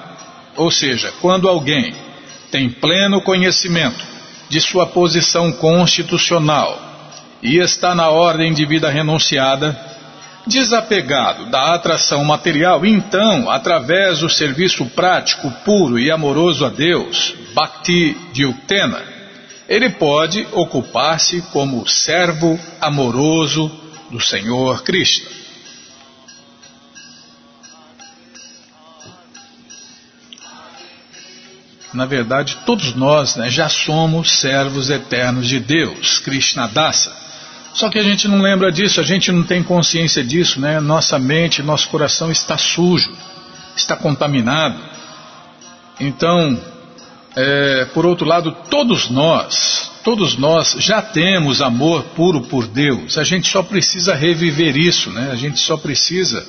[0.61, 1.94] ou seja, quando alguém
[2.50, 4.04] tem pleno conhecimento
[4.46, 6.78] de sua posição constitucional
[7.42, 9.88] e está na ordem de vida renunciada,
[10.46, 18.16] Desapegado da atração material, então, através do serviço prático, puro e amoroso a Deus, Bhakti
[18.32, 19.02] Dyuktena,
[19.68, 23.70] ele pode ocupar-se como servo amoroso
[24.11, 25.39] do Senhor Krishna.
[31.93, 37.12] Na verdade, todos nós né, já somos servos eternos de Deus, Krishna Dasa.
[37.74, 40.80] Só que a gente não lembra disso, a gente não tem consciência disso, né?
[40.80, 43.12] Nossa mente, nosso coração está sujo,
[43.76, 44.80] está contaminado.
[46.01, 46.61] Então,
[47.36, 53.16] é, por outro lado, todos nós, todos nós já temos amor puro por Deus.
[53.18, 55.30] A gente só precisa reviver isso, né?
[55.32, 56.45] A gente só precisa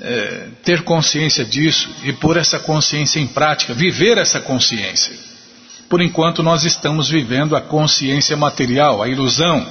[0.00, 5.14] é, ter consciência disso e pôr essa consciência em prática, viver essa consciência.
[5.88, 9.66] Por enquanto, nós estamos vivendo a consciência material, a ilusão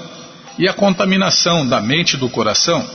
[0.58, 2.88] e a contaminação da mente e do coração.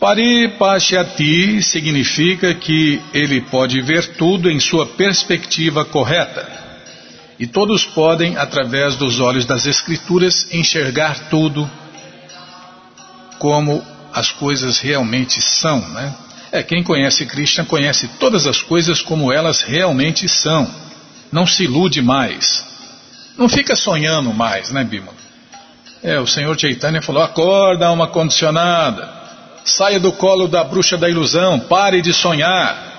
[0.00, 6.60] Paripashyati significa que ele pode ver tudo em sua perspectiva correta.
[7.38, 11.70] E todos podem, através dos olhos das Escrituras, enxergar tudo
[13.38, 15.80] como as coisas realmente são.
[15.88, 16.14] Né?
[16.50, 20.68] É, quem conhece Krishna conhece todas as coisas como elas realmente são.
[21.30, 22.64] Não se ilude mais.
[23.38, 25.12] Não fica sonhando mais, né, Bima?
[26.02, 29.22] É, o Senhor Chaitanya falou: acorda, alma condicionada.
[29.64, 32.90] Saia do colo da bruxa da ilusão, pare de sonhar.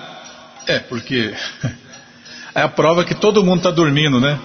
[0.66, 1.34] É, porque
[2.56, 4.40] é a prova que todo mundo está dormindo, né?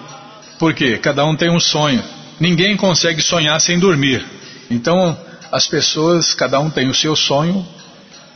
[0.58, 2.02] Porque cada um tem um sonho.
[2.40, 4.24] Ninguém consegue sonhar sem dormir.
[4.68, 5.16] Então,
[5.50, 7.66] as pessoas, cada um tem o seu sonho,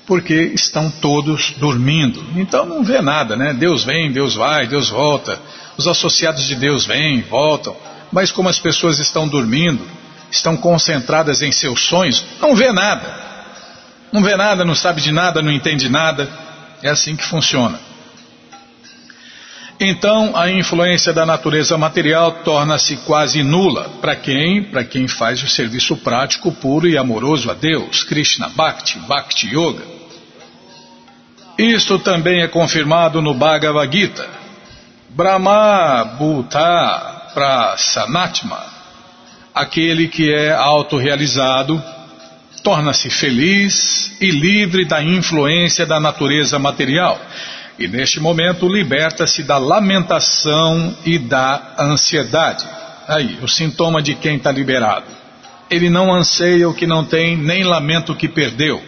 [0.06, 2.24] porque estão todos dormindo.
[2.36, 3.52] Então não vê nada, né?
[3.52, 5.40] Deus vem, Deus vai, Deus volta.
[5.76, 7.76] Os associados de Deus vêm, voltam.
[8.10, 9.86] Mas como as pessoas estão dormindo,
[10.30, 13.22] estão concentradas em seus sonhos, não vê nada.
[14.12, 16.28] Não vê nada, não sabe de nada, não entende nada.
[16.82, 17.78] É assim que funciona.
[19.84, 24.62] Então, a influência da natureza material torna-se quase nula para quem?
[24.62, 29.82] Para quem faz o serviço prático puro e amoroso a Deus, Krishna Bhakti, Bhakti Yoga.
[31.58, 34.24] Isto também é confirmado no Bhagavad Gita.
[35.08, 38.60] Brahma Bhuta Prasanatma,
[39.52, 41.82] aquele que é autorrealizado,
[42.62, 47.20] torna-se feliz e livre da influência da natureza material.
[47.82, 52.64] E neste momento liberta-se da lamentação e da ansiedade.
[53.08, 55.06] Aí, o sintoma de quem está liberado.
[55.68, 58.80] Ele não anseia o que não tem, nem lamenta o que perdeu.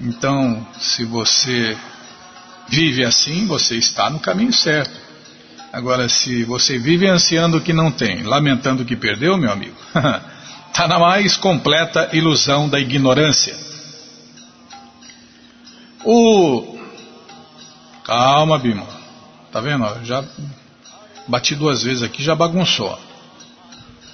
[0.00, 1.76] Então, se você
[2.70, 4.98] vive assim, você está no caminho certo.
[5.70, 9.76] Agora, se você vive ansiando o que não tem, lamentando o que perdeu, meu amigo,
[10.68, 13.54] Está na mais completa ilusão da ignorância.
[16.02, 16.71] O.
[18.04, 18.86] Calma, Bima.
[19.50, 20.04] Tá vendo?
[20.04, 20.24] Já
[21.28, 22.98] bati duas vezes aqui, já bagunçou.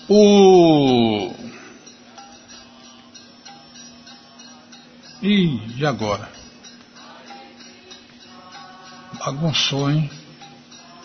[0.09, 1.32] O.
[5.22, 6.30] E agora?
[9.18, 10.11] Bagunçou, hein?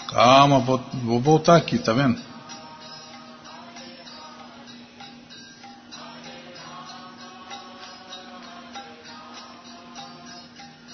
[0.09, 2.32] Calma, vou, vou voltar aqui, tá vendo?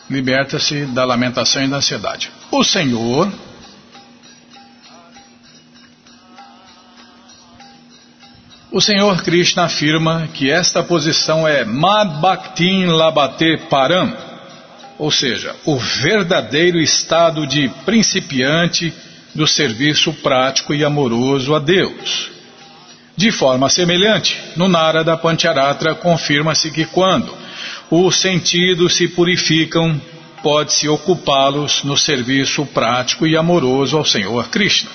[0.10, 2.32] Liberta-se da lamentação e da ansiedade.
[2.51, 3.32] O Senhor
[8.72, 14.16] O Senhor Krishna afirma que esta posição é Mad Bhaktin Labate Param,
[14.99, 18.93] ou seja, o verdadeiro estado de principiante
[19.34, 22.30] do serviço prático e amoroso a Deus.
[23.18, 27.38] De forma semelhante, no Narada Pancharatra confirma-se que quando
[27.89, 29.99] os sentidos se purificam,
[30.43, 34.89] pode-se ocupá-los no serviço prático e amoroso ao Senhor Krishna.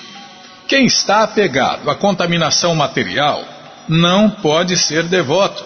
[0.67, 3.43] Quem está apegado à contaminação material
[3.87, 5.63] não pode ser devoto.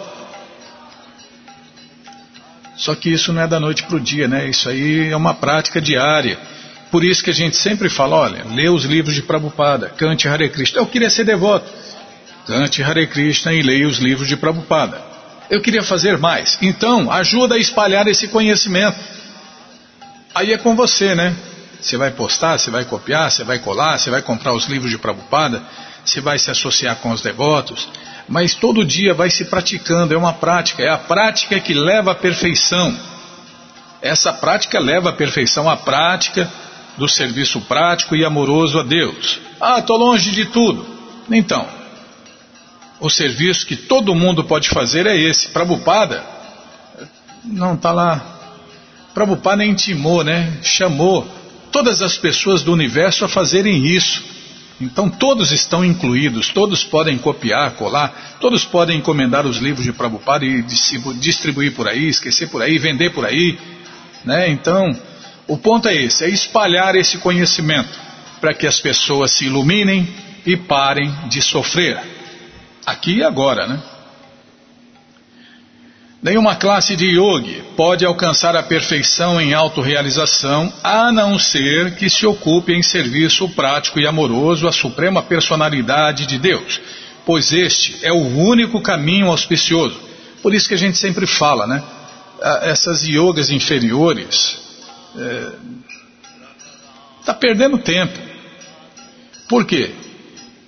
[2.76, 4.48] Só que isso não é da noite para o dia, né?
[4.48, 6.38] Isso aí é uma prática diária.
[6.90, 10.48] Por isso que a gente sempre fala, olha, lê os livros de Prabhupada, cante Hare
[10.48, 10.80] Krishna.
[10.80, 11.70] Eu queria ser devoto.
[12.46, 15.09] Cante Hare Krishna e leia os livros de Prabhupada.
[15.50, 16.56] Eu queria fazer mais.
[16.62, 18.96] Então, ajuda a espalhar esse conhecimento.
[20.32, 21.34] Aí é com você, né?
[21.80, 24.98] Você vai postar, você vai copiar, você vai colar, você vai comprar os livros de
[24.98, 25.60] Prabhupada,
[26.04, 27.88] você vai se associar com os devotos,
[28.28, 32.14] mas todo dia vai se praticando, é uma prática, é a prática que leva à
[32.14, 32.96] perfeição.
[34.00, 36.48] Essa prática leva à perfeição, a prática
[36.96, 39.40] do serviço prático e amoroso a Deus.
[39.60, 40.86] Ah, estou longe de tudo.
[41.30, 41.79] Então,
[43.00, 45.48] o serviço que todo mundo pode fazer é esse.
[45.48, 46.24] Prabhupada
[47.44, 48.38] não está lá.
[49.14, 50.58] Prabhupada intimou, né?
[50.62, 51.26] Chamou
[51.72, 54.22] todas as pessoas do universo a fazerem isso.
[54.80, 60.44] Então todos estão incluídos, todos podem copiar, colar, todos podem encomendar os livros de Prabhupada
[60.44, 63.58] e distribuir por aí, esquecer por aí, vender por aí.
[64.24, 64.48] Né?
[64.50, 64.96] Então,
[65.50, 67.98] O ponto é esse, é espalhar esse conhecimento
[68.40, 70.08] para que as pessoas se iluminem
[70.46, 72.00] e parem de sofrer.
[72.90, 73.80] Aqui e agora, né?
[76.20, 82.26] Nenhuma classe de yogi pode alcançar a perfeição em autorrealização a não ser que se
[82.26, 86.80] ocupe em serviço prático e amoroso à suprema personalidade de Deus,
[87.24, 89.96] pois este é o único caminho auspicioso.
[90.42, 91.80] Por isso que a gente sempre fala, né?
[92.42, 94.58] Ah, essas yogas inferiores
[97.20, 98.18] está é, perdendo tempo.
[99.48, 99.94] Por quê?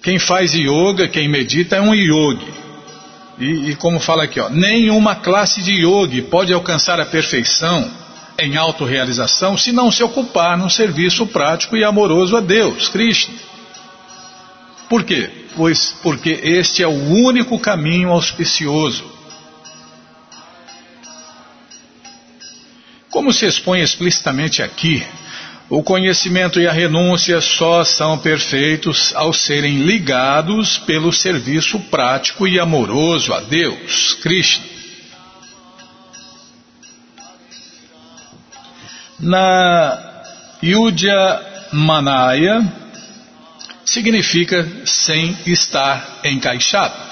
[0.03, 2.53] Quem faz yoga, quem medita é um yogi.
[3.39, 7.91] E, e como fala aqui, ó, nenhuma classe de yogi pode alcançar a perfeição
[8.39, 13.35] em autorrealização se não se ocupar num serviço prático e amoroso a Deus, Krishna.
[14.89, 15.31] Por quê?
[15.57, 19.05] Pois porque este é o único caminho auspicioso.
[23.11, 25.07] Como se expõe explicitamente aqui,
[25.73, 32.61] o conhecimento e a renúncia só são perfeitos ao serem ligados pelo serviço prático e
[32.61, 34.67] amoroso a Deus, Krishna.
[39.19, 39.99] Na
[40.63, 41.41] Yudya
[41.73, 42.71] Manaya
[43.83, 47.12] significa sem estar encaixado.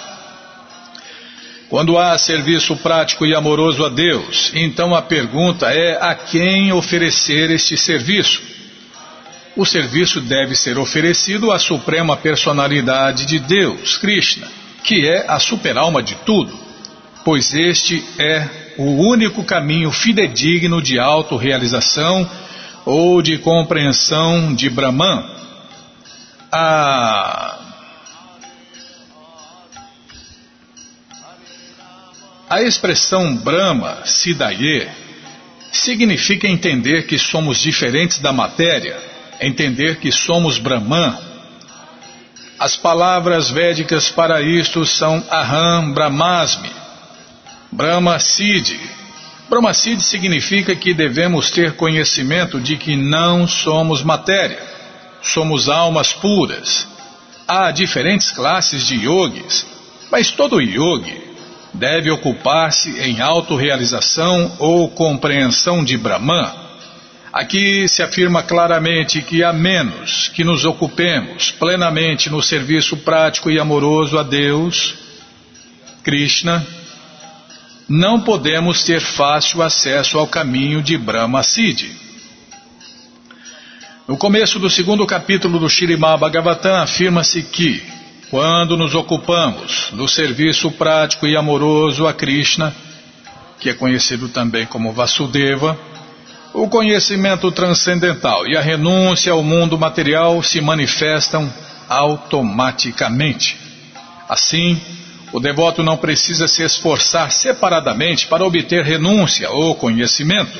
[1.71, 7.49] Quando há serviço prático e amoroso a Deus, então a pergunta é a quem oferecer
[7.49, 8.43] este serviço.
[9.57, 14.49] O serviço deve ser oferecido à suprema personalidade de Deus, Krishna,
[14.83, 16.59] que é a superalma de tudo,
[17.25, 22.29] pois este é o único caminho fidedigno de autorrealização
[22.85, 25.25] ou de compreensão de Brahman.
[26.51, 27.60] A
[32.51, 34.91] A expressão Brahma Sidaye
[35.71, 38.99] significa entender que somos diferentes da matéria,
[39.41, 41.17] entender que somos Brahman.
[42.59, 46.73] As palavras védicas para isto são Aham Brahmasmi,
[47.71, 48.81] Brahma Siddhi.
[49.49, 54.61] Brahma Siddhi significa que devemos ter conhecimento de que não somos matéria,
[55.23, 56.89] somos almas puras.
[57.47, 59.65] Há diferentes classes de yogis,
[60.11, 61.20] mas todo yogi
[61.73, 66.51] deve ocupar-se em autorrealização ou compreensão de Brahman.
[67.33, 73.59] Aqui se afirma claramente que, a menos que nos ocupemos plenamente no serviço prático e
[73.59, 74.95] amoroso a Deus,
[76.03, 76.67] Krishna,
[77.89, 81.93] não podemos ter fácil acesso ao caminho de Brahma Siddhi.
[84.09, 88.00] No começo do segundo capítulo do Shirimá Bhagavatam afirma-se que
[88.31, 92.73] quando nos ocupamos do serviço prático e amoroso a Krishna,
[93.59, 95.77] que é conhecido também como Vasudeva,
[96.55, 101.53] o conhecimento transcendental e a renúncia ao mundo material se manifestam
[101.89, 103.59] automaticamente.
[104.29, 104.81] Assim,
[105.33, 110.57] o devoto não precisa se esforçar separadamente para obter renúncia ou conhecimento.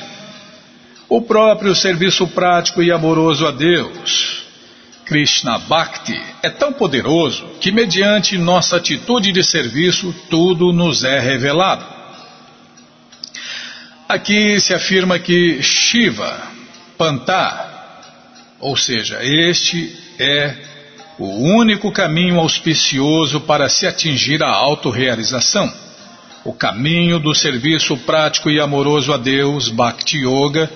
[1.07, 4.40] O próprio serviço prático e amoroso a Deus,
[5.05, 11.85] Krishna Bhakti é tão poderoso que, mediante nossa atitude de serviço, tudo nos é revelado.
[14.07, 16.41] Aqui se afirma que Shiva,
[16.97, 17.71] Pantá,
[18.59, 20.55] ou seja, este é
[21.17, 25.71] o único caminho auspicioso para se atingir a autorrealização.
[26.43, 30.69] O caminho do serviço prático e amoroso a Deus, Bhakti Yoga,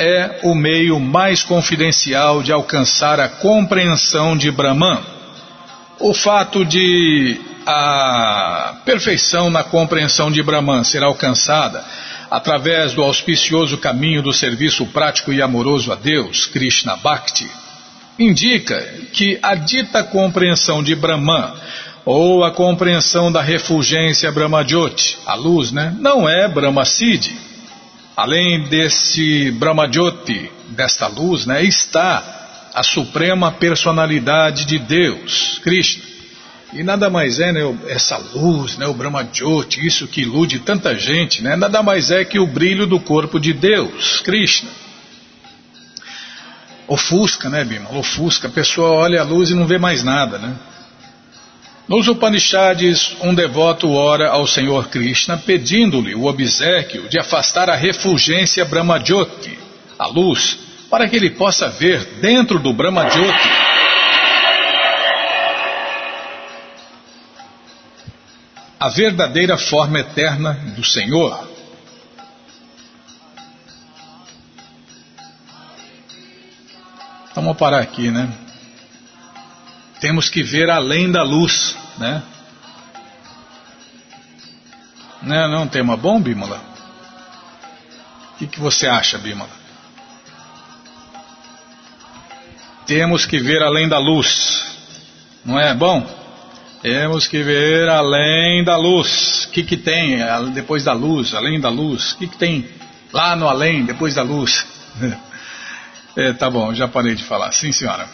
[0.00, 4.98] é o meio mais confidencial de alcançar a compreensão de Brahman.
[5.98, 11.84] O fato de a perfeição na compreensão de Brahman ser alcançada
[12.30, 17.50] através do auspicioso caminho do serviço prático e amoroso a Deus, Krishna Bhakti,
[18.18, 18.80] indica
[19.12, 21.52] que a dita compreensão de Brahman
[22.06, 27.49] ou a compreensão da refulgência Brahmajyoti, a luz, né, não é Brahma Siddhi
[28.20, 36.04] Além desse Brahmajyoti, desta luz, né, está a suprema personalidade de Deus, Krishna.
[36.74, 41.42] E nada mais é, né, essa luz, né, o Brahmajyoti, isso que ilude tanta gente,
[41.42, 44.68] né, nada mais é que o brilho do corpo de Deus, Krishna.
[46.86, 47.90] Ofusca, né, Bima?
[47.96, 48.48] Ofusca.
[48.48, 50.54] A pessoa olha a luz e não vê mais nada, né?
[51.90, 58.64] Nos Upanishads, um devoto ora ao Senhor Krishna pedindo-lhe o obsequio de afastar a refulgência
[58.64, 59.58] Brahmajyoti,
[59.98, 60.56] a luz,
[60.88, 63.48] para que ele possa ver dentro do Brahmajyoti
[68.78, 71.44] a verdadeira forma eterna do Senhor.
[77.34, 78.32] Vamos parar aqui, né?
[80.00, 82.22] Temos que ver além da luz, né?
[85.22, 86.60] Não, é, não é um tema bom, Bímola?
[88.32, 89.50] O que, que você acha, Bímola?
[92.86, 94.64] Temos que ver além da luz.
[95.44, 96.04] Não é bom?
[96.80, 99.44] Temos que ver além da luz.
[99.44, 100.18] O que, que tem
[100.54, 102.12] depois da luz, além da luz?
[102.12, 102.66] O que, que tem
[103.12, 104.66] lá no além, depois da luz?
[106.16, 107.52] é, tá bom, já parei de falar.
[107.52, 108.08] Sim, senhora.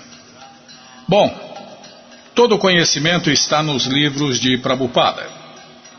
[1.06, 1.45] Bom,
[2.36, 5.26] todo conhecimento está nos livros de Prabhupada.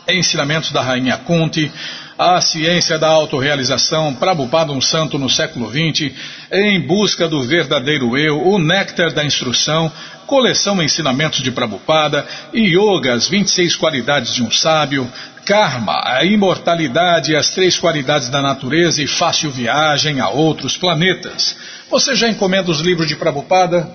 [0.08, 1.70] Ensinamentos da Rainha Kunti,
[2.18, 6.12] a ciência da autorrealização, Prabhupada um santo no século XX,
[6.50, 9.90] em busca do verdadeiro eu, o néctar da instrução,
[10.26, 15.10] coleção Ensinamentos de Prabhupada, Yoga, as 26 qualidades de um sábio,
[15.44, 21.56] Karma, a imortalidade e as três qualidades da natureza e fácil viagem a outros planetas.
[21.90, 23.90] Você já encomenda os livros de Prabhupada?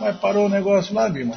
[0.00, 1.36] Mas parou o negócio lá, Bima.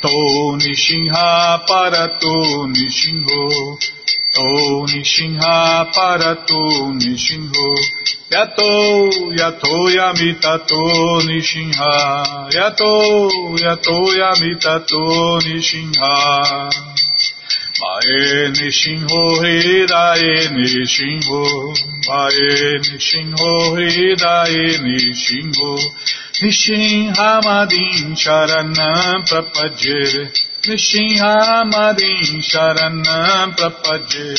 [0.01, 0.15] To
[0.59, 1.29] Nishinha
[1.67, 2.35] Parato
[2.67, 3.43] Nishinho
[4.33, 4.41] To
[4.89, 6.61] Nishinha Parato
[6.97, 7.69] Nishinho
[8.31, 8.71] Yato
[9.39, 10.81] Yato Yamitato
[11.21, 11.91] Nishinha
[12.49, 12.93] Yato
[13.61, 15.03] Yato Yamitato
[15.45, 16.13] Nishinha
[17.79, 21.41] Mae Nishinho Hidae Nishinho
[22.07, 25.71] Mae Nishinho Hidae Nishinho
[26.41, 30.52] Nishinhamadin Sharanam Prapadye Nishinhamadin
[32.41, 34.31] Sharanam Prapadye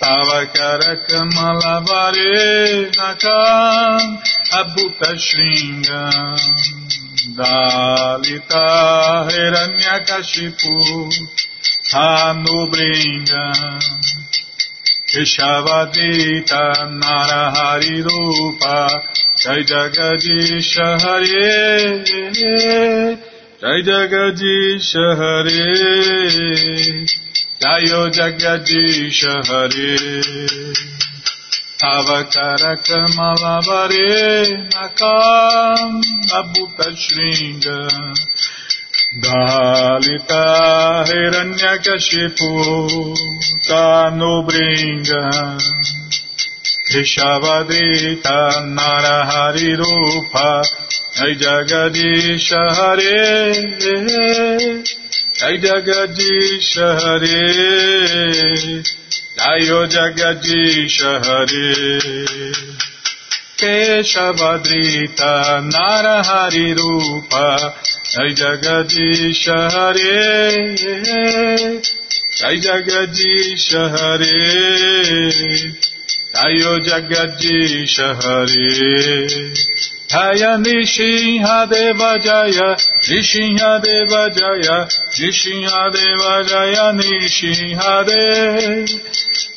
[0.00, 4.04] Tavakara Kamalavare Nakam
[4.50, 6.40] Abhuta Shringam
[7.36, 8.66] Dalita
[9.28, 10.74] Hiranyakashipu
[11.92, 13.44] Hanubringa
[15.12, 16.64] Keshavadita
[16.98, 18.78] Narahari Rupa
[19.36, 21.68] Jai Jagadisha Hare
[23.60, 25.50] Jai Jagadisha Hare
[27.60, 29.98] Jayo Jagadisha Hare
[31.82, 34.10] Avakara Kamalavare
[34.70, 35.92] Nakam
[36.38, 37.78] Abhuta Shringa
[39.22, 40.44] Dalita
[41.08, 42.50] Hiranyakashipu
[43.66, 45.22] Tanubringa
[46.90, 50.64] Rishavadita Narahari Rupa
[51.16, 53.52] Jai Jagadisha Hare
[55.36, 57.38] Jai Jagadisha Hare
[59.36, 61.68] Jayo Jagadisha Hare
[63.58, 65.32] Keshavadrita
[65.70, 67.48] Narahari Rupa
[68.12, 70.72] Jai Jagadisha Hare
[72.32, 72.56] Jai
[73.92, 75.87] Hare
[76.34, 79.28] Jayo Jagadish Hare
[80.08, 82.76] Jaya Nishinha Deva Jaya
[83.08, 88.74] Nishinha Deva Jaya Nishinha Deva Jaya Nishinha Deva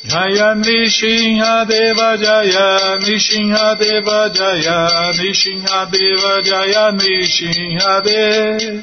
[0.04, 4.78] Jaya Nishinha Deva Jaya Nishinha Deva Jaya
[5.18, 8.82] Nishinha Deva Jaya Nishinha Deva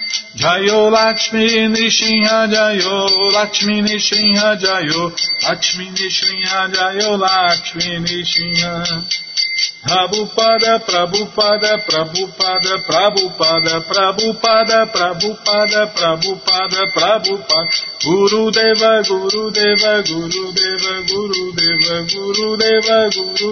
[0.35, 5.11] Jayo Lakshmi Nishinha Jayo Lakshmi Nishinha Jayo
[5.43, 9.03] Lakshmi Nishinha Jayo Lakshmi Nishinha
[9.83, 17.69] Prabhupada, Prabhupada, Prabhupada, Prabhupada, Prabhupada, Prabhupada, Prabhupada, Prabhupada,
[18.03, 23.51] Guru Deva, Guru Deva, Guru Deva, Guru Deva, Guru.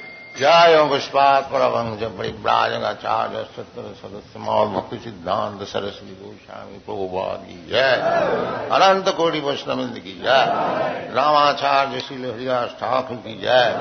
[0.39, 7.95] جایوں پشپات پربند جبڑی براجنگاچاریہ ستر سدس مول بھکتی سدھانت سرسوتی گوشامی پربھواد کی جائے۔
[8.71, 10.47] انت کوڑی وشنمند کی جائے۔
[11.15, 13.73] راماچاریہ شیل ہریاس ٹھاکر کی جائے۔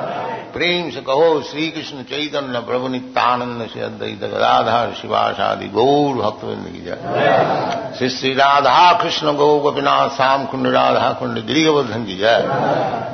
[0.52, 4.84] پریم سے کہو شری کشن چیتن، پربھو نتانند سے ادیت رادھا
[5.36, 7.00] شادی گور بھکت بند کی جائے۔
[7.98, 12.42] شری شری رادھا کشن گو گوپیناتھ سام کنڈ رادھا کنڈ گری گوردھن کی جائے۔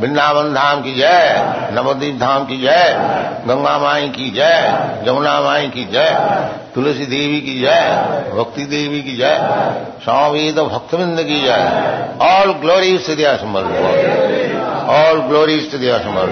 [0.01, 1.29] بنداون دھام کی جائے
[1.71, 2.95] نودیپ دھام کی جائے۔
[3.49, 4.61] گنگا مائی کی جائے
[5.05, 6.15] جمنا مائی کی جائے
[6.75, 9.39] تلسی دیوی کی جائے بھکتی دیوی کی جائے
[10.05, 11.67] سامید بھکت بند کی جائے
[12.27, 13.65] آل گلوری استدیا سمر
[14.97, 16.29] آل گلوری استدیا سمر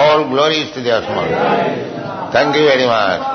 [0.00, 1.26] آل گلوری استدیا سمر
[2.32, 3.32] تھینک یو ویری مچ